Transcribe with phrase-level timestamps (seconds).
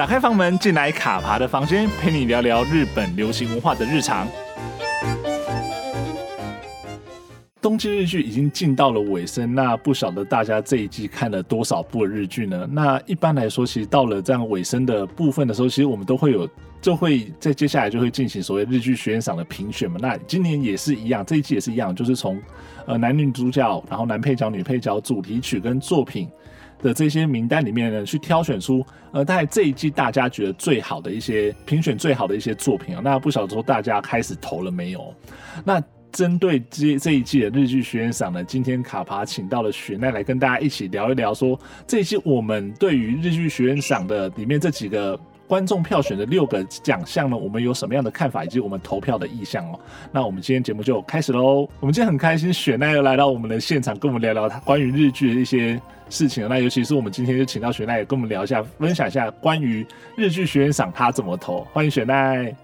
[0.00, 4.26] 打开房门，进来卡爬的房间，陪你聊聊日本流行文化的日常。
[7.60, 12.66] 冬季日剧已经进到了尾声，那不晓得大家这一季看了多少部日剧呢？
[12.72, 16.48] 那一般来说，其实到了这样尾声的部分的时候，其实我们都会有，
[16.80, 19.98] 就会在接下来就会进行所谓日剧学院赏的评选嘛。
[20.00, 22.40] 那今年也是一样，这一季也是一样，就是从
[22.86, 26.26] 呃男女主角，然后男配角、女配角、主题曲跟作品
[26.82, 33.00] 的这些名单里面呢，去挑选出呃大概这一季大家觉得最好的一些评选最好的一些作品啊。
[33.02, 35.14] 那不晓得说大家开始投了没有？
[35.64, 35.82] 那。
[36.12, 41.56] 针对这这一季的日剧学院赏呢，今天卡帕请到了雪奈来跟大家一起聊一聊，说
[41.86, 45.16] 这一季我们对于日剧学院赏的里面这几个
[45.50, 49.80] 观众票选的六个奖项呢，我们有什么样的看法，以及我们投票的意向哦。
[50.12, 51.68] 那我们今天节目就开始喽。
[51.80, 56.48] 我们今天很开心，雪奈又来到我们的现场，跟我们聊聊他关于日剧的一些事情。
[56.48, 61.66] 那尤其是我们今天就请到雪奈也跟我们聊一下，分享一下关于日剧学院赏他怎么投。
[61.72, 62.54] 欢迎雪奈。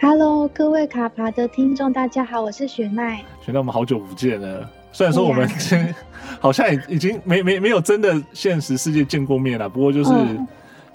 [0.00, 3.18] Hello，各位卡爬的听众，大家好，我是雪奈。
[3.40, 4.68] 雪奈，我们好久不见了。
[4.90, 5.48] 虽然说我们
[6.40, 10.44] 好像已已经没没没有真的现实世界见过面了，不过就是、嗯、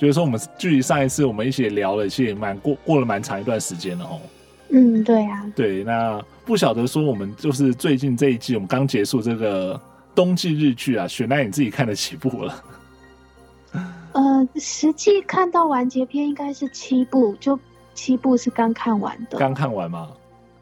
[0.02, 4.20] 就是说我们距离上一次我们一起聊了，其实也蛮过过了蛮长一段时间了哦。
[4.70, 5.46] 嗯，对啊。
[5.56, 9.80] 对，那不晓得说我们就是最近这一季，我们刚结束这个
[10.16, 12.64] 冬季日剧啊，雪奈你自己看了几部了？
[14.14, 17.60] 呃，实际看到完结篇应该是七部，就。
[17.94, 20.08] 七部是刚看完的，刚看完吗？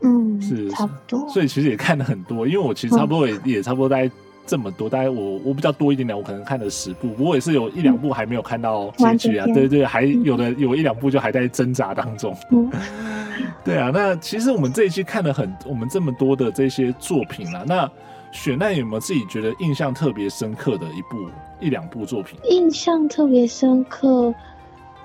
[0.01, 2.47] 嗯，是差不多，所以其实也看了很多。
[2.47, 4.11] 因为我其实差不多也、嗯、也差不多大概
[4.45, 9.45] 这么多，大概我我比较多一点点，我可能看了十部，不过也是有一两部还没有看到结局啊。
[9.47, 12.35] 对对对，还有的有一两部就还在挣扎当中。
[12.51, 12.69] 嗯，
[13.63, 13.91] 对啊。
[13.93, 17.89] 那其实我们这一期看了很我们这么多的这些作品啊，那
[18.31, 21.29] 雪奈有没有自己觉得印象特别深刻的一部
[21.59, 22.39] 一两部作品？
[22.49, 24.33] 印象特别深刻。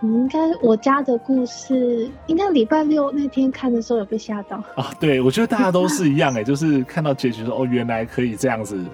[0.03, 4.93] 应该我家的故事，应该礼拜六那天看的时候有被吓到啊！
[5.01, 8.85] 对，我觉得大家都是一样哎，就是看到结局说哦，原来可以这样子，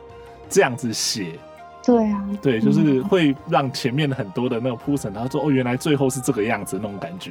[0.50, 1.38] 这样子写。
[1.83, 7.31] 对啊，对，就是会让前面很多的那个铺陈，然后说哦，原来最后是这个样子那种感觉。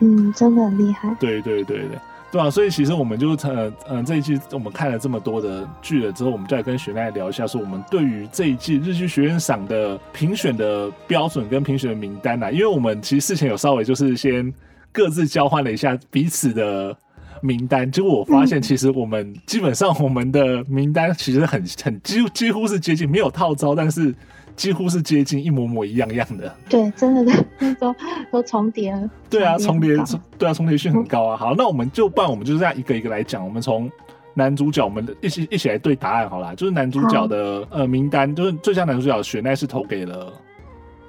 [0.00, 1.16] 嗯，真的很厉害。
[1.18, 1.98] 对对对对。
[2.30, 14.52] 对啊，所以其实我们就呃嗯、呃、这一季我们看了这么多的剧了之后，我们就来跟雪奈聊一下，说我们对于这一季日剧学院赏的评选的标准跟评选的名单啊，因为我们其实事前有稍微就是先
[14.90, 16.96] 各自交换了一下彼此的
[17.44, 24.14] 名单，结果我发现其实我们基本上我们的名单其实很很几乎几乎是接近，没有套招，但是。
[24.56, 27.92] 几乎是接近一模模一样样的，对，真的的都
[28.30, 29.10] 都重叠了。
[29.28, 29.96] 对啊，重叠，
[30.38, 31.36] 对啊，重叠性很高啊。
[31.36, 33.44] 好，那我们就办，我们就这样一个一个来讲。
[33.44, 33.90] 我们从
[34.32, 36.54] 男主角，我们一起一起来对答案好啦。
[36.54, 40.32] 就是男主角的呃名单，就是最佳男主角雪奈是投给了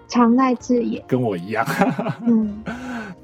[0.08, 1.64] 长濑智也，跟我一样。
[2.26, 2.64] 嗯，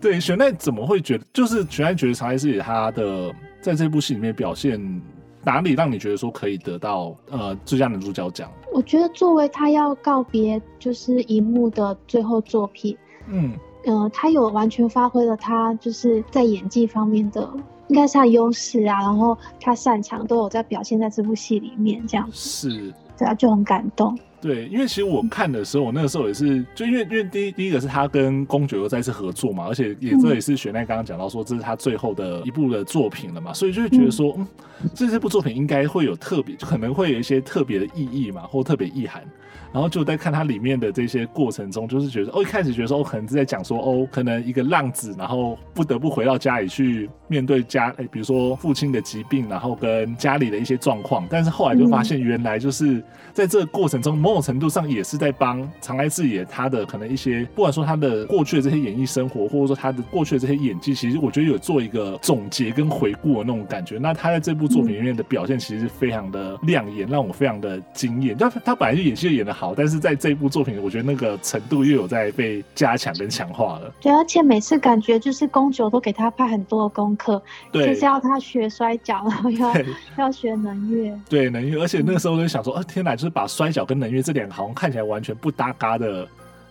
[0.01, 1.25] 对，玄奈怎么会觉得？
[1.31, 3.31] 就是玄奈觉得长濑智也他的
[3.61, 5.01] 在这部戏里面表现。
[5.43, 8.47] 哪里让你觉得说可以得到呃最佳男主角奖？
[8.71, 12.95] 我觉得作为他要告别就是荧幕的最后作品，
[13.27, 13.51] 嗯，
[13.85, 17.49] 呃，他有完全发挥了他就是在演技方面的
[17.87, 24.15] 应该是他优势啊，然后他擅长都有在表现在这部戏里面，这样是，对啊，就很感动。
[24.41, 34.47] 对，因为其实我看的时候，我那个时候也是，就因为因为第一第一个是他跟宫九又再次合作嘛，而且也这也是雪奈刚刚讲到说这是他最后的一部的作品了嘛，所以就会觉得说，嗯，
[34.95, 39.23] 这这部作品应该会有特别，可能会有一些特别的意义嘛，或特别意涵。
[39.73, 51.25] 然后就在看它里面的这些过程中，就是觉得哦，一开始觉得说哦，可能是在讲说哦，可能一个浪子，然后不得不回到家里去面对家，哎，比如说父亲的疾病，然后跟家里的一些状况。
[51.29, 53.01] 但是后来就发现，原来就是
[53.33, 63.97] 在这个过程中，某种程度上也是在帮长濑智也他的可能一些，不管说他的过去的这些演艺生活，或者说他的过去的这些演技，其实我觉得有做一个总结跟回顾的那种感觉。
[63.97, 68.37] 那他在这部作品里面的表现，其实非常的亮眼，让我非常的惊艳。
[68.37, 73.93] 他他本来就演戏演得好，但是在这一部作品，我觉得那个程度又有在被加强跟强化了。
[74.01, 77.39] 对，而且每次感觉就是宫九都给他派很多的功课，
[77.71, 79.71] 对，就是要他学摔跤，然后要
[80.17, 81.15] 要学能乐。
[81.29, 86.27] 对，能乐，而且那个时候就想说，啊，天哪，就是把摔跤跟能乐这两个好像看起来完全不搭嘎的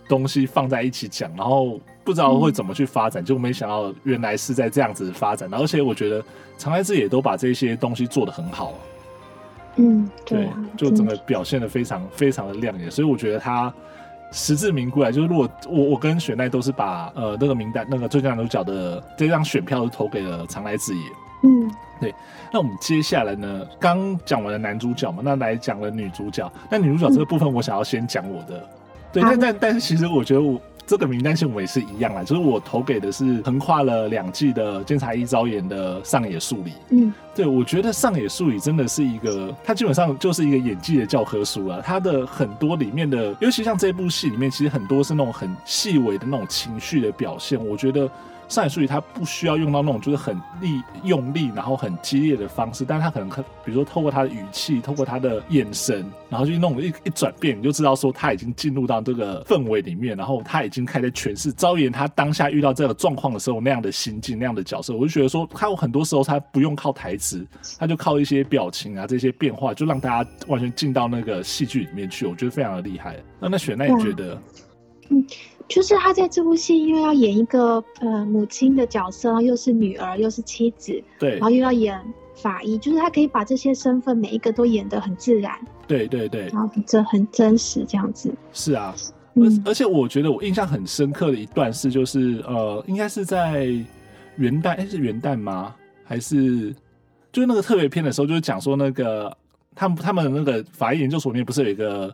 [0.09, 5.49] 东西放在一起讲，然后不知道会怎么去发展，嗯、就没想到原来是在这样子发展。
[5.53, 6.21] 而且我觉得
[6.57, 8.73] 长濑智也都把这些东西做得很好。
[9.75, 13.73] 嗯，对，啊、对，就整个表现的非常非常的亮眼，所以我觉得他
[14.31, 15.11] 实至名归啊。
[15.11, 21.03] 就是如果我我跟雪奈都是把呃那个名单那个最佳男主角的这张选票都投给了长来智也。
[21.43, 22.13] 嗯，对。
[22.53, 26.51] 那我们接下来呢，刚讲完了男主角嘛，那来讲了女主角。
[26.69, 28.57] 那女主角这个部分，我想要先讲我的。
[28.57, 28.69] 嗯、
[29.13, 30.59] 对，但但但是其实我觉得我。
[30.91, 36.73] 这个名单线我也是一样啊，就是我投给的是横跨了两季的监察一招演的上野树里。
[36.89, 41.79] 嗯，对，我觉得上野树里真的是一个，他基本上就是一个演技的教科书啊。
[41.81, 48.11] 他的很多里面的，尤其像这部戏里面，其实很多是那种很细微的那种情绪的表现，我觉得。
[48.51, 64.93] 上野树里他不需要用到那种就是很力用力，然后很激烈的方式，但是他可能比如说透过他的语气，透过他的眼神，然后就弄一一转变，你就知道说他已经进入到这个氛围里面，然后他已经开始诠释昭言他当下遇到这个状况的时候那样的心境，那样的角色。
[64.93, 67.47] 我就觉得说他有很多时候他不用靠台词，
[67.79, 73.15] 他就靠一些表情啊这些变化，就让大家完全进到那个戏剧里面去，我觉得非常的厉害。
[73.39, 74.41] 那那雪奈你觉得？
[75.09, 75.25] 嗯。
[75.71, 81.97] 就是他在这部戏，因为要演一个呃母亲的角色，然后又是女儿，又是妻子，对，然后又要演
[82.35, 85.57] 法医，就是他可以把这些身份每一个都演得很自然，
[85.87, 88.33] 对对对，然后这很真实这样子。
[88.51, 88.93] 是啊，
[89.35, 93.65] 而、嗯、而且我觉得我印象很深刻的一段是，就是呃，应该是在
[94.35, 95.73] 元旦，哎，是元旦吗？
[96.03, 96.75] 还是
[97.31, 99.35] 就是那个特别篇的时候，就是讲说那个
[99.73, 102.13] 他们他们那个法医研究所里面不是有一个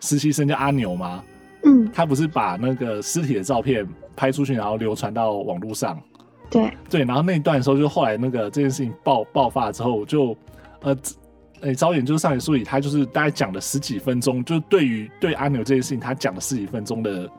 [0.00, 1.22] 实习生叫阿牛吗？
[1.64, 6.00] 嗯，他不是把那个尸体的照片拍出去，然后流传到网络上。
[6.50, 10.36] 对对，然后那一段的时候，就后来那个这件事情爆爆发之后，就
[10.80, 10.96] 呃，
[11.60, 17.30] 诶，昭妍就是上野树里，他就是大概讲了十几分钟，就对于对阿牛这件事情，他讲了十几分钟的，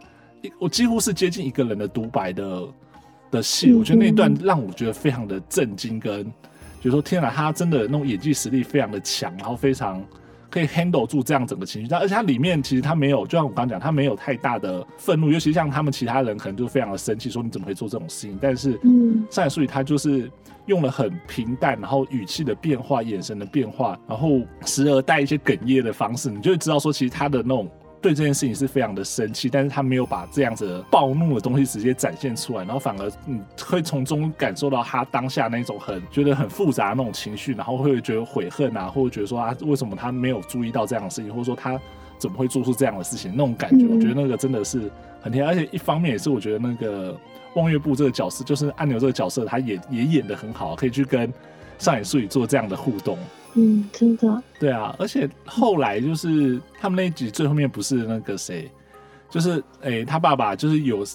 [0.60, 2.68] 我几乎是接近一个人的独白的
[3.32, 3.74] 的戏。
[3.74, 6.24] 我觉得那一段让我觉得非常的震惊，跟
[6.82, 10.04] 就是说天哪，他真的那种演技实力非常的强，然后非常。
[10.50, 18.38] 可以 handle 住这样整个情绪，但而且它里面其实它没有，就像我刚刚讲，它没有太大的愤怒，尤其像他们其他人可能就非常的生气，说你怎么会做这种事情？
[18.42, 20.30] 但是，嗯，上野树里他就是
[20.66, 27.70] 用了很平淡，然后语气的变化、眼神的变化，然后时而带一些哽咽的方式，你就会知道说，其实他的那种。
[28.02, 41.80] 对这件事情是非常的生气，但是他没有把这样子暴怒的东西直接展现出来，然后反而你会从中感受到他当下那种很觉得很复杂的那种情绪，然后会觉得悔恨啊，或者觉得说啊，为什么他没有注意到这样的事情，或者说他
[42.18, 44.90] 怎么会做出这样的事情，那种感觉，我觉得那个真的是
[45.22, 47.18] 很甜，而且一方面也是我觉得那个
[47.56, 51.32] 望月部这个角色，就是按钮这个角色，他也也演的很好，可以去跟
[51.78, 53.18] 上野树里做这样的互动。
[53.56, 54.44] 嗯，真的。
[54.60, 58.70] 对啊，而且后来就是他们那一集最后面不是那个谁，
[59.30, 61.06] 就是哎、欸，他爸爸就是有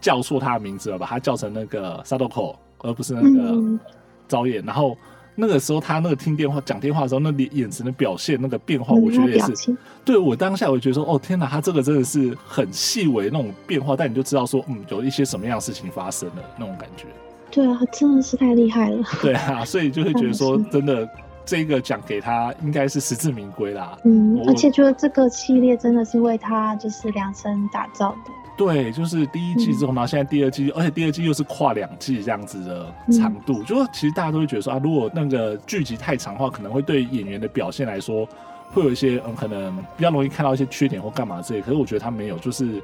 [0.00, 3.78] 叫错他的名字了，把他叫成那个 Sadoko，而不是那个
[4.26, 4.64] 昭妍。
[4.64, 4.96] 然后
[5.34, 9.76] 那个时候他那个听电话讲电话的时候，那里眼神的表现那个变化，我觉得也是。
[10.04, 17.04] 对我当下我觉得说，哦天哪，他这个真的是很细微那种变化，但你就知道说，嗯，有一些什么样的事情发生了那种感觉。
[17.50, 19.04] 对啊，真的是太厉害了。
[19.20, 21.08] 对啊，所以就会觉得说， 真的。
[21.44, 23.98] 这个奖给他应该是实至名归啦。
[24.04, 28.32] 嗯，而且觉得这个系列真的是为他就是量身打造的。
[28.54, 38.28] 对，就是第一季之后，然后现在第二季，而且第二季又是跨两季这样子的长度，嗯、就是其实大家都会觉得说啊，如果那个剧集太长的话，可能会对演员的表现来说
[38.70, 41.62] 会有一些嗯，可能比较容易看到一些缺点或干嘛之类。
[41.62, 42.80] 可是我觉得他没有，就是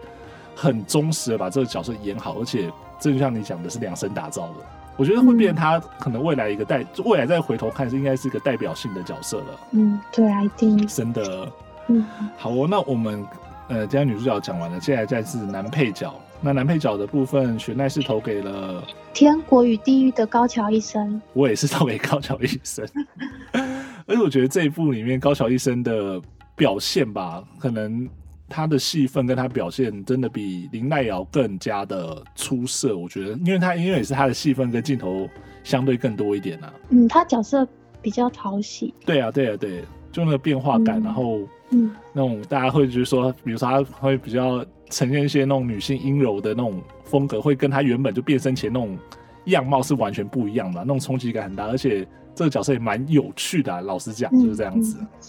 [0.56, 4.54] 很忠实的把这个角色演好，而且这就像你讲的是量身打造的。
[4.98, 9.60] 我觉得会变成他可能未来一个代，嗯、未来再回头看是应该是一个代表性的角色了。
[9.70, 11.48] 嗯，对啊，一定真的。
[11.86, 12.04] 嗯，
[12.36, 13.24] 好哦，那我们
[13.68, 16.12] 呃，今天女主角讲完了，接下来再是男配角。
[16.40, 18.82] 那男配角的部分，雪奈是投给了
[19.14, 21.22] 《天国与地狱》的高桥医生。
[21.32, 22.84] 我也是投给高桥医生，
[24.06, 26.20] 而且我觉得这一部里面高桥医生的
[26.56, 28.08] 表现吧，可能。
[28.48, 35.28] 他的戏份跟他表现真的比林奈瑶更加的出色，我觉得，因为他因为也是他的戏份跟镜头
[35.62, 36.72] 相对更多一点啊。
[36.88, 37.66] 嗯，他角色
[38.00, 38.94] 比较讨喜。
[39.04, 41.40] 对啊，对啊，对，就那个变化感，嗯、然后
[41.70, 48.96] 嗯，那种大家会觉得说，比如说他会比较呈现一些那种女性阴柔的那种风格，会跟他原本就变身前那种
[49.44, 54.96] 样貌是完全不一样的，那种冲击感很大，而且这个角色也蛮有趣的、啊，老实讲就是这样子。
[55.00, 55.24] 嗯嗯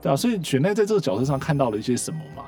[0.00, 2.44] 对啊，所以雪奈在这个角色上看到了一些什么吗？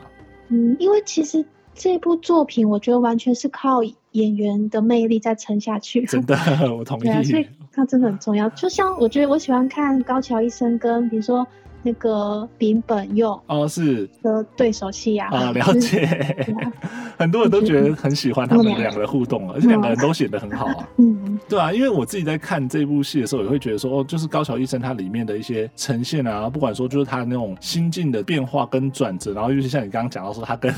[0.49, 6.05] 嗯，因为其实这部作品，我觉得完全是靠演员的魅力在撑下去。
[6.07, 6.37] 真的，
[6.77, 7.03] 我同意。
[7.03, 8.49] 对啊，所以它真的很重要。
[8.51, 11.47] 就像我觉得我喜欢看高桥医生跟比如说。
[11.83, 14.09] 那个柄本佑哦，是。
[14.23, 16.37] 的对手戏啊，啊，了解，
[17.19, 30.73] 很多人都觉得很喜欢他们两个的互动，而且两个人都写得很好啊，嗯，对啊，因为我自己在看这部戏的时候，也会觉得说，哦，就是高桥医生他里面的一些呈现啊，不管说就是他那种心境的变化跟转折，然后尤其像你刚刚讲到说他跟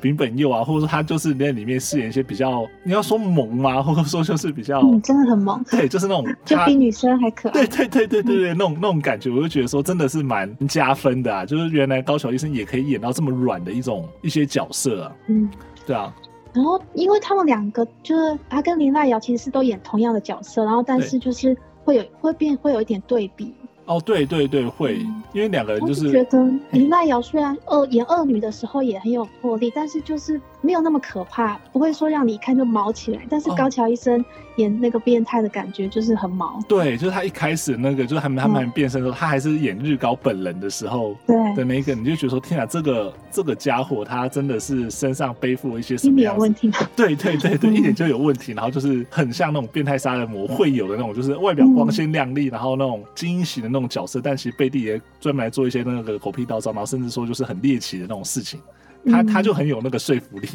[0.00, 3.82] 丙本佑啊，或者说他就是在里面饰演一些比较，你要说萌吗？
[3.82, 10.27] 或者说就是比较，嗯，真的很萌，对，就是那种就比女生还可爱，对对对对对对，那种那种感觉，我就觉得说真的是。
[10.28, 15.48] 蛮加分的啊，就是原来高桥医生也可以演到这么软的一种一些角色啊，嗯，
[15.86, 16.14] 对啊，
[16.52, 23.54] 然后因为他们两个就是他跟林濑遥其实是都演同样的角色，然后但是就是会有会变会有一点对比。
[23.86, 26.38] 哦，对对对，会，嗯、因为两个人就是觉得
[26.72, 33.22] 林濑遥虽然二演二女的时候也很有魄力，但是就是没有那么可怕，不会说让你一看就毛起来。
[33.28, 34.22] 但是高桥医生
[34.56, 36.60] 演那个变态的感觉就是很毛。
[36.68, 46.70] 对，就是他一开始那个，就是他们他们还变身的时候，嗯、他还是演日高本人的时候，对的那个，你就觉得说天啊，这个这个家伙他真的是身上背负了一些什么样有问题？
[46.94, 54.58] 对对对对，嗯、一点就有问题，然后就是很像那种变态杀人魔会有的那种，就是外表光鲜亮丽，嗯、然后那种精英型的那种角色，但其实。
[54.58, 58.58] 背地也专门来做一些那个狗屁倒灶，然后甚至说就是很猎奇的那种事情，
[59.06, 60.48] 他他就很有那个说服力。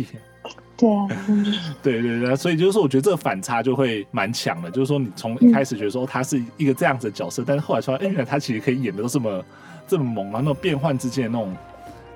[0.76, 1.08] 对啊，
[1.84, 4.72] 对对对，所以就是说，我觉得这个反差就会蛮强的。
[4.72, 9.46] 就是说，你从一开始觉得说他是一个这样子的角色，但是后来说，哎，原来他其实可以演的都这么
[9.88, 10.40] 这么猛啊！
[10.40, 11.56] 那种变换之间的那种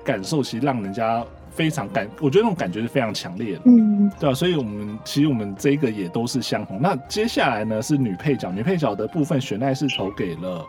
[0.04, 3.62] 感受，其实让人家非常感，我觉得那种感觉是非常强烈的。
[3.66, 6.82] 嗯，对啊，所以我们其实我们这个也都是相同。
[6.82, 10.66] 那接下来呢是女配角，女配角的部分，雪奈是投给了。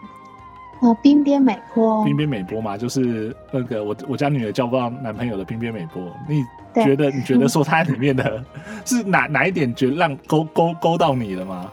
[0.82, 6.02] 呃，滨边美波，冰边美波嘛，就是那个我我家女儿交不到男朋友的冰边美波。
[6.26, 6.42] 你
[6.74, 8.42] 觉得你觉得说她里面的
[8.86, 11.70] 是哪哪一点觉得让勾勾勾到你了吗？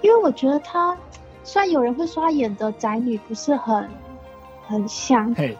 [0.00, 0.96] 因为我觉得她
[1.42, 3.88] 虽然有人会说她演的宅女不是很
[4.64, 5.58] 很像，嘿，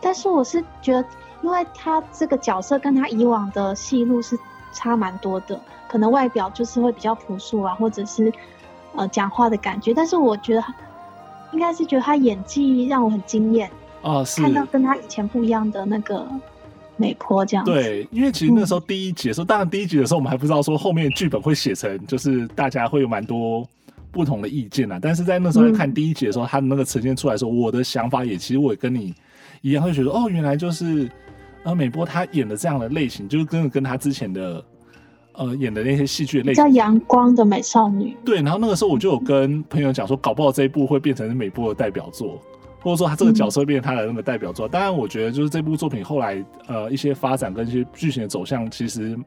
[0.00, 1.04] 但是我是觉得，
[1.42, 4.38] 因为她这个角色跟她以往的戏路是
[4.72, 8.32] 差蛮多的，可能外表就是会比较朴素啊，或者是
[8.94, 10.62] 呃讲话的感觉，但是我觉得。
[11.52, 13.70] 应该是觉得他演技让我很惊艳
[14.02, 16.26] 哦，是看到跟他以前不一样的那个
[16.96, 17.64] 美波这样。
[17.64, 23.66] 对，因为其实那时候第一集的时候，嗯、当然第一集的时候我们还不知道说后面剧本会写成，就是大家会有蛮多
[24.10, 24.98] 不同的意见啊。
[25.00, 29.14] 但是在那时候看第一集的时候，嗯、他的那个呈现出来的时候，我的想法也其实我也跟你
[29.62, 31.10] 一样，会觉得哦，原来就是
[31.64, 34.64] 呃美波他演的这样的类型，就是跟跟他之前的。
[35.38, 38.16] 呃，演的那些戏剧类型叫阳光的美少女。
[38.24, 42.38] 对，然后那个时候我就有跟朋友讲说，搞不好这一部会变成美波的代表作，
[42.82, 44.68] 或者说他这个角色变成他的那个代表作。
[44.68, 49.18] 嗯、当然，我觉得就是这部作品后来呃一些发展跟一些剧情的走向，其实。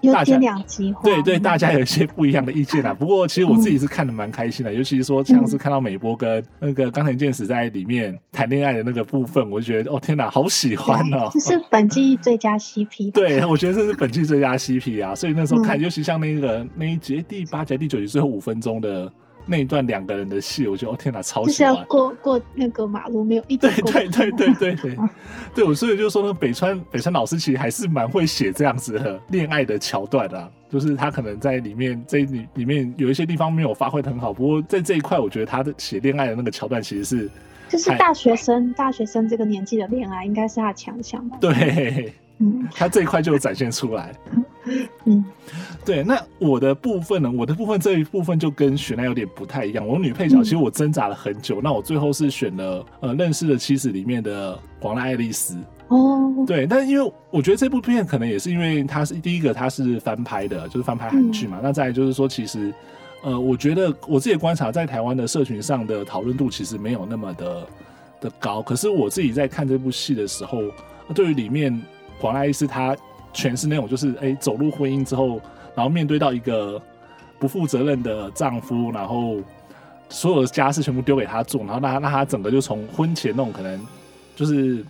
[0.00, 2.94] 有点两极化，对对，大家有一些不一样的意见啊。
[2.94, 11.28] 不过其实我自己是看的蛮开心的，嗯、尤其是说像是看到美波跟那个冈田健史在里面谈恋爱的那个部分，我就觉得哦天哪，好喜欢哦！
[11.32, 13.12] 这是本季最佳 CP。
[13.12, 15.14] 对，我觉得这是本季最佳 CP 啊。
[15.14, 19.12] 所以那时候看，嗯、尤其像那个那一集第八集第九集最后五分钟的。
[19.50, 21.46] 那一段两个人的戏，我觉得哦天哪，超喜欢！
[21.48, 24.98] 就是要过过那个马路，没有一点对对对对对对，
[25.56, 37.30] 对我所以就是说呢，北川北川老师其实还是蛮会写这样子的恋爱的桥段的，啊，就是他可能在里面这里里面有一些地方没有发挥的很好，不过在这一块，我觉得他的写恋爱的那个桥段其实是
[37.68, 41.36] 就是大学生大学生这个年纪的恋爱，应该是他的强项吧？
[41.40, 42.12] 对。
[42.42, 44.14] 嗯，他这一块就展现出来。
[45.06, 45.24] 嗯，
[45.84, 46.02] 对。
[46.02, 47.30] 那我的部分呢？
[47.30, 49.86] 我的部分这一部分就跟雪奈有点不太一样。
[49.86, 55.56] 我女配角其实我挣扎了很久，嗯、那我最后是选了呃认识的妻子里面的广濑爱丽丝。
[55.88, 56.66] 哦，对。
[56.66, 61.56] 但因为我觉得这部片可能也是因为它是第一个，它是翻拍的，就是翻拍韩剧嘛。
[61.58, 62.72] 嗯、那再来就是说，其实
[63.22, 67.66] 呃，我觉得我自己观察在台湾的社群上的讨论度其实没有那么的
[68.20, 68.60] 的高。
[68.60, 70.62] 可是我自己在看这部戏的时候，
[71.14, 71.80] 对于里面。
[72.20, 72.94] 广濑爱丽丝她
[73.32, 75.40] 全是那种，就是哎、欸，走入婚姻之后，
[75.74, 76.80] 然后面对到一个
[77.38, 79.36] 不负责任的丈夫，然后
[80.08, 83.80] 所有的家事全部丢给他做，然后让他让他整个就从婚前那种可能
[84.34, 84.84] 就是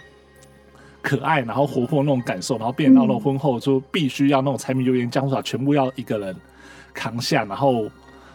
[1.03, 6.35] 可爱，然后活泼那种感受，然后变到了婚后就必须要那种柴米油盐酱醋茶全部要一个人
[6.95, 7.89] 扛下，然后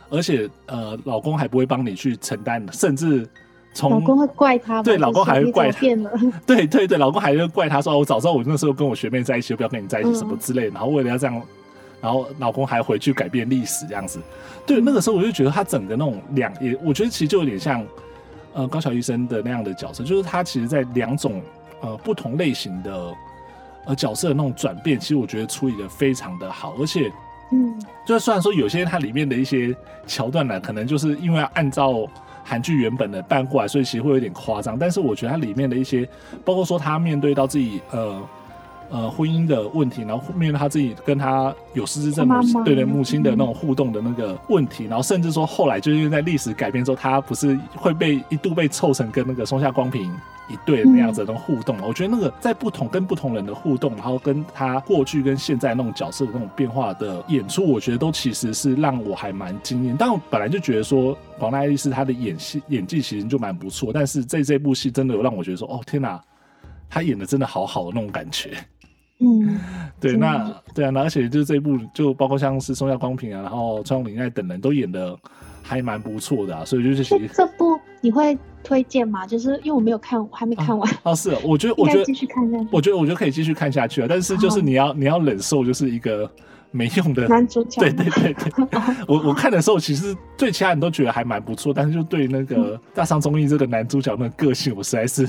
[0.10, 3.28] 而且呃，老公还不会帮你去承担，甚至。
[3.76, 5.82] 从老公会怪他，对，老公还会怪他，
[6.48, 11.42] 对对对，老公还会怪他说：“我早知道我那时候跟我学妹在一起，就不要跟你在一起什么之类的。”然后为了要这样，
[12.02, 14.18] 然后老公还回去改变历史这样子。
[14.66, 17.86] 对，那个时候我就觉得他整个那种两也，我觉得其实就有点像
[18.54, 21.42] 呃高桥医生的那样的角色，就是他其实在两种
[21.82, 23.14] 呃不同类型的
[23.88, 27.12] 呃角色的那种转变，其实我觉得处理的非常的好，而且
[27.52, 27.78] 嗯，
[28.08, 29.76] 就虽然说有些它里面的一些
[30.08, 32.08] 桥段呢，可能就是因为要按照。
[32.48, 34.78] 韩剧原本的搬过来，所以其实会有点夸张。
[34.78, 36.08] 但是我觉得它里面的一些，
[36.46, 38.22] 包括说他面对到自己呃
[38.92, 50.14] 呃婚姻的问题，然后面对他自己跟他有失智症母亲对对母亲的那种互动的那个问题，然后甚至说后来就是因为在历史改变之后，他不是会被一度被凑成跟那个松下光平。
[50.48, 59.96] 一对那样子的那种互动，我觉得那个在不同跟不同人的互动，然后跟他过去跟现在那种角色的那种变化的演出，我觉得都其实是让我还蛮惊艳。
[59.98, 66.22] 但我本来就觉得说广大爱丽丝她的演戏演技其实就蛮不错，但是在这部戏真的有让我觉得说，哦天哪，
[66.90, 68.52] 她演的真的好好的那种感觉。
[69.20, 69.60] 嗯，嗯，
[70.00, 75.18] 对，那对啊，那而且就是这一部，就包括像是松下光平啊，然后川永绫奈等人都演的
[75.64, 79.26] 还蛮不错的啊，所以就是其实这部你会推荐吗？
[79.26, 80.88] 就是因为我没有看，我还没看完。
[81.02, 86.30] 哦，是，我觉得 我觉得继续看下去，我觉得我觉得可以继续看下去啊，但是就是你要你要忍受就是一个。
[86.72, 88.52] 没用的男主角，对对对对，
[89.08, 95.26] 我我看的时候，其实对其他人都觉得还蛮不错，但是就对那个大上综艺这个男主角那个个性，我实在是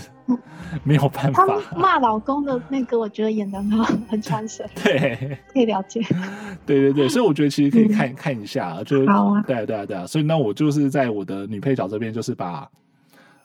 [0.85, 1.47] 没有办法。
[1.47, 4.69] 他骂老公的那个，我觉得演的很好，很传神。
[4.83, 6.01] 对，可以了解。
[6.67, 9.43] 对对对，所以我觉得其实可以看、嗯、看一下，就好啊。
[9.47, 12.69] 对啊对啊对啊，所以那我就是在我的女配角这边，就是把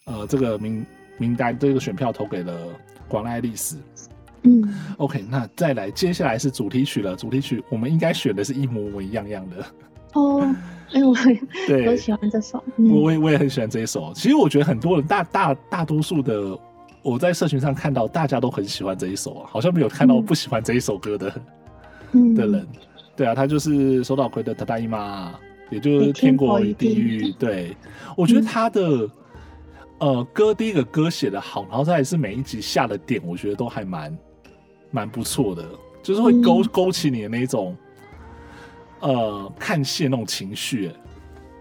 [0.06, 0.86] 呃这个名
[1.18, 2.54] 名单这个选票投给了
[3.08, 3.78] 广濑爱丽丝。
[4.44, 7.16] 嗯，OK，那再来，接下来是主题曲了。
[7.16, 9.58] 主题曲我们应该选的是一模模一样样的。
[10.14, 10.42] 哦，
[10.94, 11.16] 哎、欸，我
[11.68, 12.62] 对，我喜欢这首。
[12.78, 14.12] 嗯、我我也我也很喜欢这一首。
[14.16, 16.58] 其实我觉得很多人大大大多数的，
[17.03, 21.33] 我在社群上看到大家都很喜欢这一首啊，好像没有看到不喜欢这一首歌的、
[22.13, 22.67] 嗯、的人。
[23.17, 25.31] 对啊，他就是手岛葵的《ただいま》，
[25.71, 27.33] 也就是天国与地狱。
[27.33, 27.77] 对，
[28.17, 28.83] 我觉得他的。
[28.83, 29.11] 嗯
[29.99, 34.19] 呃，歌第一个歌写得好，然后再来是每一集下的点，我觉得都还蛮
[34.91, 35.67] 蛮不错的，
[36.03, 37.75] 就是会勾、嗯、勾起你的那种
[39.01, 40.93] 呃看戏那种情绪。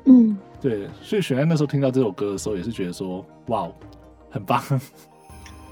[0.03, 3.69] 嗯，对，所以选在那时候听到这首歌的时候，也是觉得说哇，
[4.29, 4.61] 很棒。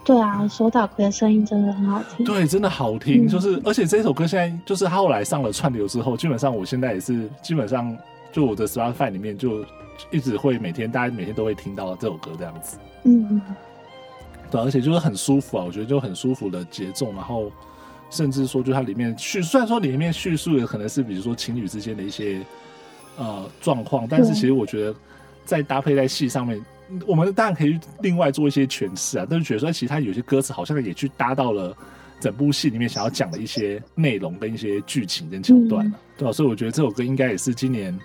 [0.08, 2.24] 对啊，手打葵的声音真的很好听。
[2.24, 7.94] 对，真的好听，嗯、就是而且这首歌现在就是他后来上了串流之后，基本上我现在也是基本上
[8.32, 9.64] 就我的 Spotify 里面就。
[10.12, 13.42] 一直会每天，大家每天都会听到这首歌这样子，嗯，
[14.48, 17.50] 对，而且就是很舒服啊，我觉得就很舒服的节奏，然后
[18.08, 22.40] 甚至说，就它里面叙，虽然说里面叙述的可能是比如说情侣之间的一些
[23.16, 24.94] 呃状况，但是其实我觉得
[25.44, 26.64] 在搭配在戏上面，
[27.06, 31.76] 我们当然可以另外做一些诠释啊，但是觉得说其实它有些歌词好像也去搭到了
[32.20, 36.32] 整部戏里面想要讲的一些内容跟一些剧情跟桥段了，对吧？
[36.32, 37.98] 所以我觉得这首歌应该也是今年。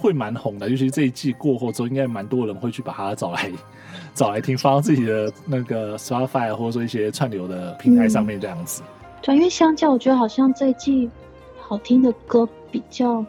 [0.00, 3.50] 会蛮红的，尤其是这一季过后之后，应该蛮多人会去把它找来
[4.14, 8.80] 找来听，放到自己的那个 Spotify 或者说一些串流的平台上面这样子。
[9.20, 11.10] 对、嗯，因为相较，我觉得好像这一季
[11.58, 13.26] 好听的歌比较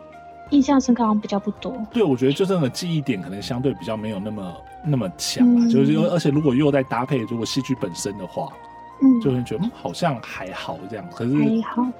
[0.49, 1.75] 印象深刻，好像比较不多。
[1.91, 8.51] 对，我觉得就这个记忆点可能相对比较没有那么那么强啊，嗯、就是而且如果又在搭配如果戏剧本身的话。
[9.01, 11.05] 嗯，就会觉得嗯，好像还好这样。
[11.15, 11.31] 可是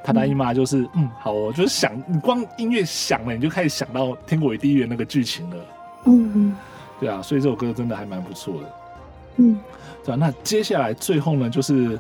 [0.04, 5.56] 他大姨妈就是嗯，嗯，好哦，就是想你光音乐响了，你就开始想到《天国与地狱》那个剧情了。
[6.04, 6.56] 嗯嗯，
[7.00, 8.74] 对啊，所以这首歌真的还蛮不错的。
[9.38, 9.58] 嗯，
[10.04, 10.18] 对啊。
[10.20, 11.98] 那接下来最后呢，就是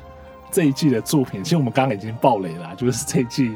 [0.51, 3.55] 这一季的作品，其实我们刚刚已经爆雷了，就是这一季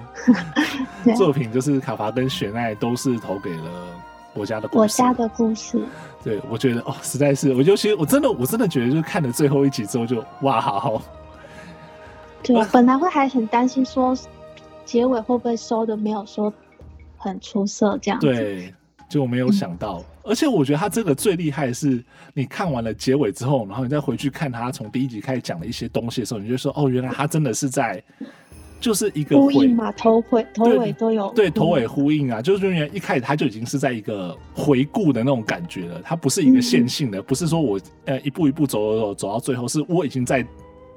[1.18, 3.70] 作品就是卡伐跟雪奈都是投给了
[4.34, 4.82] 我家的故事。
[4.82, 5.84] 我家的故事。
[6.24, 11.02] 对，我觉得哦，实在是，我尤其我真的我真的觉得，就是看了最后一集之后就哇，好好。
[12.42, 14.16] 对，我本来会还很担心说，
[14.86, 16.54] 结尾会不会收的没有说
[17.18, 18.28] 很出色这样子。
[18.28, 18.74] 对，
[19.10, 28.02] 就没有想到，嗯、而且我觉得他这个最厉害的是，你看完了结尾之后，然后你再回去看他从第一集开始讲的一些东西的时候，你就说哦，原来他真的是在，
[28.80, 40.46] 就是一个呼应嘛，头尾头尾都有对，对头尾呼应啊，就是因为一开始他就已经是在一个回顾的那种感觉了，他不是一个线性的，嗯、不是说我呃一步一步走走走走到最后，是我已经在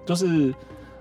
[0.05, 0.55] 就是。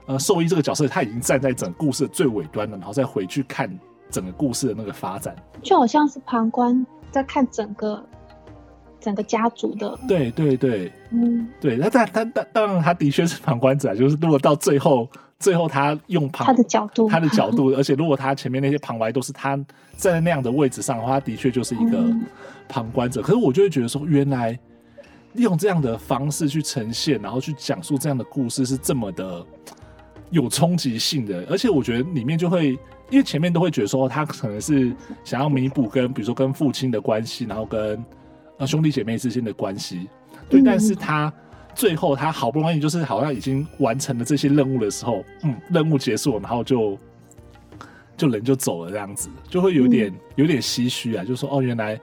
[0.08, 3.68] 呃，兽医这个角色他已经站在整个故事的最尾端了，然后再回去看
[4.12, 8.06] 整个故事的那个发展，就好像是旁观在看整个
[9.00, 9.98] 整个家族的。
[10.08, 19.56] 对对对，嗯，对，他他他当当然他的确是旁观者，就是如果到最后最后他用旁他的角度他的角度， 而且如果他前面那些旁白都是他
[19.98, 22.04] 站在那样的位置上的话，他的确就是一个
[22.68, 23.22] 旁观者。
[23.22, 24.58] 嗯、可是我就会觉得说，原来
[25.34, 29.46] 用这样的方式去呈现，然后去讲述这样的故事是这么的。
[30.32, 32.72] 有冲击性的，而且我觉得里面就会，
[33.12, 34.92] 因为前面都会觉得说他可能是
[35.24, 38.04] 想要弥补跟比如说跟父亲的关系，然后跟
[38.58, 40.08] 呃兄弟姐妹之间的关系，
[40.50, 41.32] 对，但是他
[41.74, 46.98] 最后他好不容易就是好像已经完成了这些任务的时候，嗯，任务结束，然后就
[48.18, 52.00] 就人就走了这样子，就会有点有点唏嘘啊，就说哦，原来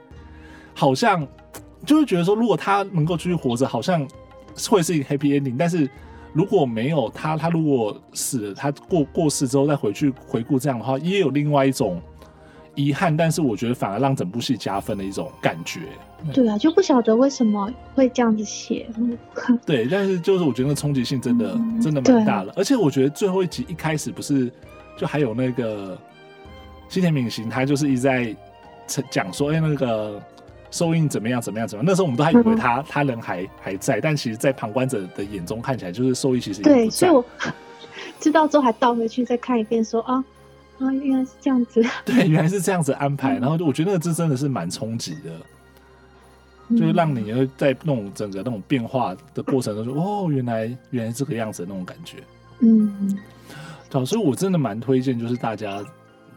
[0.73, 1.27] 好像
[1.85, 4.07] 就会觉得说，如果他能够继续活着，好像
[4.69, 5.89] 会是一个 happy ending，但是。
[6.35, 12.01] 如果没有他，他如果死了，他过过世之后再回去回顾这样的话，也有另外一种
[12.73, 13.15] 遗憾。
[13.15, 15.81] 但是我觉得反而让整部戏加分的一种感觉。
[16.31, 18.87] 对啊，就不晓得为什么会这样子写。
[19.65, 22.53] 对，但是就是我觉得那冲击性真的、嗯、真的蛮大的。
[22.55, 24.51] 而且我觉得最后一集一开始不是
[24.97, 25.97] 就还有那个
[26.87, 28.35] 西田敏行，他就是一直在
[29.09, 30.21] 讲说，哎，那个。
[30.71, 31.39] 收音怎么样？
[31.39, 31.67] 怎么样？
[31.67, 31.85] 怎么样？
[31.87, 36.63] 那时候我们都还以为他、嗯、他人还还在，但其实，在旁观者的眼中看起来，就是收音其实。
[36.63, 37.23] 对，所以我
[38.19, 40.25] 知道之后还倒回去再看一遍说，说啊
[40.79, 41.85] 啊，原来是这样子。
[42.03, 43.37] 对，原来是这样子安排。
[43.37, 45.41] 嗯、然后我觉得那个字真的是蛮冲击的，嗯、
[46.71, 52.17] 就是让你在那种整个那种变化的过程中说，哦，原来原来这个样子的那种感觉。
[52.59, 53.17] 嗯，
[53.89, 55.83] 对，所以我真的蛮推荐，就是大家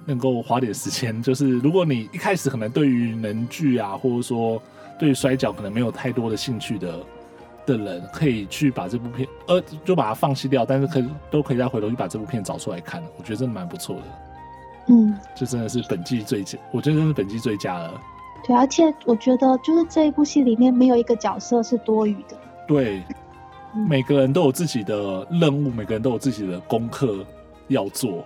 [0.04, 4.62] 能够花点时间，就是如果你一开始可能对于能剧啊，或者说
[4.98, 6.98] 对于摔跤可能没有太多的兴趣的。
[7.66, 14.02] 的人可以去把这部片，呃，就把它放弃掉，但是可以都可以再回头去把这部片找出来看，我觉得真的蛮不错的。
[14.90, 18.00] 嗯，这真的是本季最佳，我觉得真是本季最佳了。
[18.44, 22.37] 对，而且我觉得就是这一部戏里面没有一个角色是多余的。
[22.66, 23.03] 对，
[23.75, 27.25] 嗯，每个人都有自己的任务，每个人都有自己的功课
[27.68, 28.25] 要做。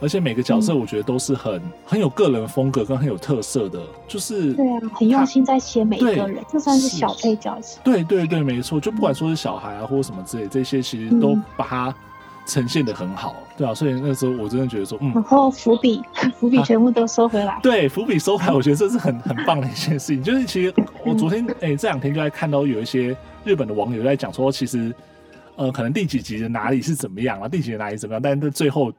[0.00, 7.58] 而且每个角色我觉得都是很、嗯、很有个人风格跟很有特色的，就是对啊，很用心在写每一个人，就算是小配角。
[7.82, 11.94] 对对对，没错，就不管说是小孩啊、嗯、或者什么之类，这些其实都把它
[12.48, 16.02] 呈现的很好，对啊，所以那时候我真的觉得说，嗯，然后伏笔
[16.40, 20.20] 伏笔全部都收回来，啊、对，伏笔收回来，我觉得这是很很棒的一件事情。
[20.20, 24.92] 就是其实我昨天哎、欸、这两天就在看到有一些日本的网友在讲说，其实
[25.56, 28.92] 呃可能第几集的哪里是怎么样啊，第几集的哪里怎么样，但是最后。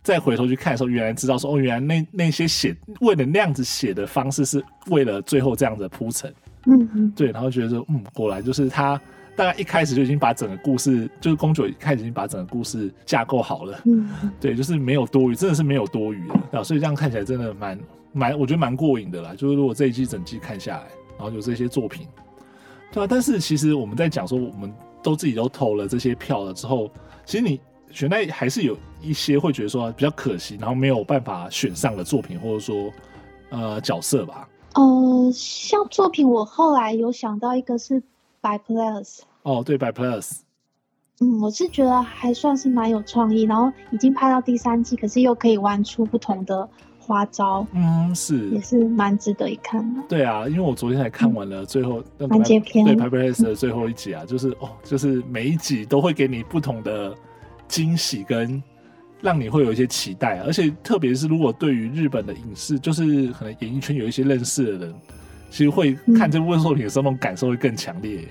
[0.00, 6.32] 再回头去看的时候，原来知道说哦，原来那那些写为了那样子写的方式，是为了最后这样子铺陈。
[6.64, 8.98] 嗯嗯，对，然后觉得说嗯，果然就是他
[9.38, 13.80] 大概一开始就已经把整个故事，就是公九一开始已经把整个故事架构好了。
[13.86, 17.78] 嗯，对，就是没有多余，真的是没有多余的啊，所以这样看起来真的蛮
[18.12, 19.32] 蛮，我觉得蛮过瘾的啦。
[19.36, 22.06] 就是如果这一季整季看下来，然后有这些作品，
[22.92, 26.90] 对啊，但是其实我们在讲说，我们都自己都投了这些票了之后，
[27.24, 27.60] 其实你。
[27.90, 32.92] 选在还是有一些会觉得说比较可惜，然后没有办法选上的作品，或者说
[33.48, 34.46] 呃角色吧。
[34.74, 37.98] 呃，像作品，我后来有想到一个是
[38.42, 39.20] By Plus。
[39.48, 40.40] 哦，对，By Plus。
[41.20, 47.66] 嗯，我是觉得还算是蛮有创意，然后已经拍到第三季，可是又可以玩出不同的花招。
[47.72, 50.02] 嗯，是，也是蛮值得一看的。
[50.06, 57.14] 对啊，因为我昨天才看完了最后完结篇，对 By Plus 的最后一集啊，嗯、就是哦，就是每一集都会给你不同的。
[57.68, 58.62] 惊喜跟
[59.20, 64.94] 让你会有一些期待，而且特别是如果对于日本的影视，就是可能演艺圈有一些认识的人，
[65.50, 68.26] 其实会看这部作品的时候，那种感受会更强烈。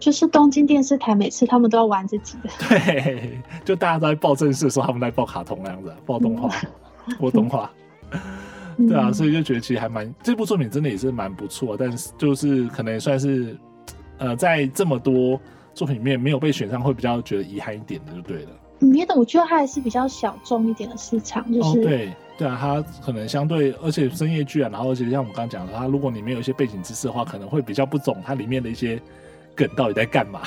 [0.00, 6.50] 就是东京电视台每次他们都要玩自己的， 对，就大家都在报正事的时候，他们在报卡通那样子，报动画，
[7.20, 7.70] 播动画，
[8.76, 13.56] 对啊，所以就觉得其实还蛮这部作品真的也是蛮不错，但是就是可能也算是
[14.18, 15.38] 呃在这么多
[15.74, 18.50] 作品里面没有被选上，会比较觉得遗憾一点的，就对了。
[18.90, 28.98] 别的我觉得它还是比较小众一点的市场，就是、哦、对对啊，它可能相对，而且深夜剧啊，然后而且像我们刚刚讲的，它如果你没有一些背景知识的话，可能会比较不懂它里面的一些
[29.54, 30.40] 梗到底在干嘛。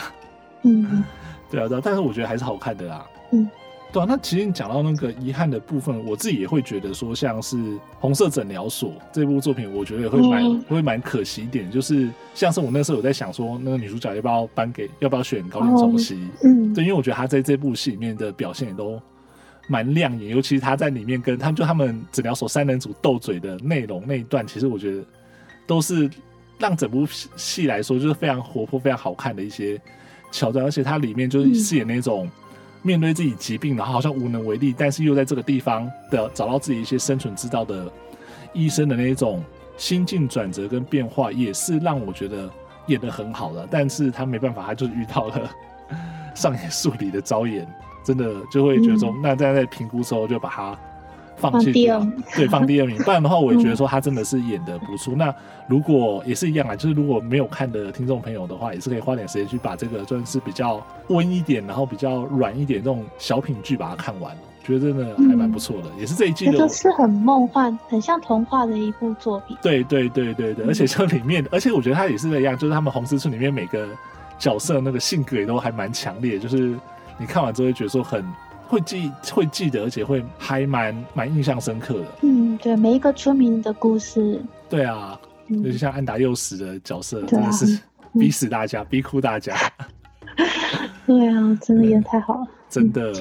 [0.63, 1.04] 嗯，
[1.52, 3.06] 对啊，对啊，但是我觉得还是好看的啦。
[3.32, 3.50] 嗯。
[3.92, 7.58] 对啊，那其实你讲到那个遗憾的部分，我自己也会觉得说，像是
[8.00, 11.70] 《红色诊疗所》这部作品，我觉得也会蛮、嗯、会蛮可惜一点。
[11.70, 16.28] 就是像是我那时候有在想说，那个女主角要不要颁给，要不要选高畑充希？
[16.44, 19.00] 嗯，对，因为我觉得她在这部戏里面的表现也都
[19.68, 25.04] 蛮亮眼，尤其是她在里面跟他们就他们诊疗所三人组斗嘴的内容那一段，其实我觉得
[25.68, 26.10] 都是
[26.63, 29.80] 让整部戏来说就是非常活泼、非常好看的一些
[30.32, 32.30] 桥段，而且它里面就是饰演那种。
[32.86, 37.89] 面对自己疾病，然后好像无能为力，但是又在这个地方的找到自己一些生存之道的
[38.52, 39.41] 医生的那一种
[39.78, 42.52] 心境转折跟变化，也是让我觉得
[42.88, 43.65] 演的很好的。
[43.71, 45.49] 但是他没办法，他就是遇到了
[46.36, 47.65] 上野树里的招演，
[48.04, 50.78] 真的就会觉得说，嗯、那在在评估之后就把他。
[51.36, 52.98] 放弃掉，对，放第二名。
[53.04, 55.13] 不然的话，我也觉得说他真的是演的不错。
[55.13, 55.36] 嗯、那
[55.67, 64.36] 如果也是一样啊，就是如果没有看的听众朋友的话，也是可以花点时间去把这个算是比较温一点，然后比较软一点这种小品剧把它看完。
[64.65, 66.58] 觉得真的还蛮不错的，嗯、也是这一季的。
[66.58, 69.58] 就是很梦幻，很像童话的一部作品。
[69.62, 73.86] 对对对对对，而且这里面，而且我觉得他也是那样，就是他们红丝村里面每个
[74.39, 76.74] 角色那个性格也都还蛮强烈，就是
[77.17, 78.24] 你看完之后会觉得说很。
[78.74, 82.06] 会记会记得，而且会还蛮蛮印象深刻的。
[82.24, 84.42] 嗯，对，每一个村民的故事。
[84.68, 87.80] 对啊，尤其、嗯、像安达幼时的角色，真的是
[88.14, 89.56] 逼死大家，嗯、 逼哭大家。
[91.06, 92.48] 对啊，真的演太好了。
[92.68, 93.14] 真的，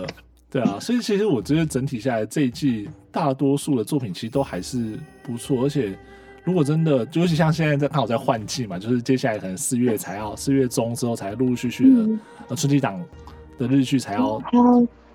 [0.51, 5.95] 对啊，所以其实我觉得整体下来这一季大多数的作品其实都还是不错，而且
[6.45, 12.19] 如果真的，尤其像现在在刚好在换季嘛，就是接下来可能四月才要四月中之后才陆陆续续的、嗯、
[12.57, 12.99] 春季档
[13.59, 14.43] 的日剧才要。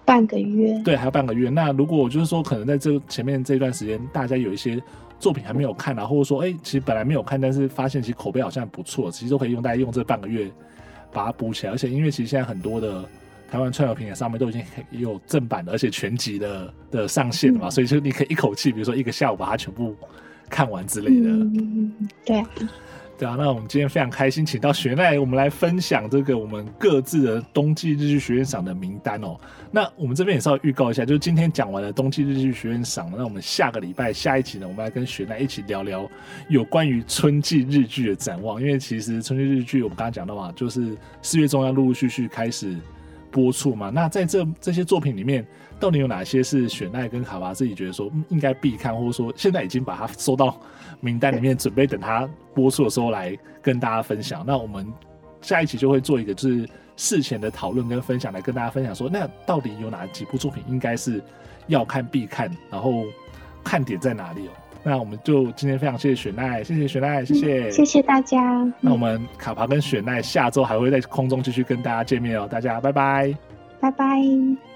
[0.08, 1.50] 嗯半个月，对，还有半个月。
[1.50, 4.82] 那如果就是说，可能在这前面这段时间，大家有一些
[5.20, 10.50] 作品还没有看啊，或者说，哎、欸，其实本来没有看，但是发现其实口碑好像不错，其实都可以用大家用这半个月
[11.12, 11.74] 把它补起来。
[11.74, 13.04] 而且，因为其实现在很多的
[13.52, 19.94] 台湾串流平台上面都已经有正版的，而且全集的的上线了嘛，嗯、所以就你可以一口气，比如说一个下午把它全部
[20.50, 21.30] 看完之类的。
[21.30, 21.94] 嗯，
[22.24, 22.42] 对。
[23.18, 29.36] 对啊，那我们今天非常开心，请到雪奈，我们来分享这个我们各自的冬季日剧学院赏的名单哦。
[29.72, 36.08] 那我们这边也是要预告一下，就是今天讲完了冬季日剧学院赏，那我们下个礼拜下一期呢，我们来跟雪奈一起聊聊
[36.48, 38.62] 有关于春季日剧的展望。
[38.62, 42.78] 因为其实春季日剧我们刚刚讲到嘛，就是四月中要陆陆续续开始
[43.32, 43.90] 播出嘛。
[43.90, 45.46] 那在这这些作品里面，
[45.80, 50.60] 到底有哪些是雪奈跟卡帕自己觉得说应该必看，或者说现在已经把它收到
[51.00, 54.44] 名单里面，准备等它播出的时候来跟大家分享？
[54.46, 54.92] 那我们
[55.42, 61.22] 下一期就会做一个就是事前的讨论跟分享，来跟大家分享说，那到底有哪几部作品应该是
[61.68, 63.04] 要看必看，然后
[63.64, 64.52] 看点在哪里哦？
[64.88, 68.66] 那我们就今天非常谢谢雪奈，谢谢雪奈，谢谢，谢谢大家。
[68.80, 73.36] 那我们卡帕跟雪奈下周还会在空中继续跟大家见面哦，大家拜拜，
[73.82, 74.67] 拜拜。